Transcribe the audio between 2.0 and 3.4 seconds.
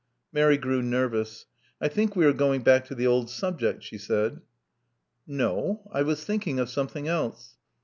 we are going back to the old